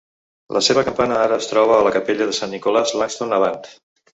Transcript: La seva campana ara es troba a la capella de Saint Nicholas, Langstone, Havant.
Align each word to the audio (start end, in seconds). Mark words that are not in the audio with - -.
La 0.55 0.61
seva 0.67 0.83
campana 0.87 1.19
ara 1.25 1.37
es 1.43 1.49
troba 1.51 1.77
a 1.77 1.85
la 1.89 1.91
capella 1.99 2.29
de 2.31 2.39
Saint 2.39 2.53
Nicholas, 2.57 2.99
Langstone, 3.03 3.39
Havant. 3.39 3.63